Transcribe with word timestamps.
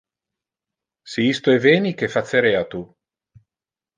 Si 1.11 1.21
isto 1.33 1.53
eveni, 1.57 1.91
que 1.99 2.11
facerea 2.15 2.63
tu? 2.71 2.81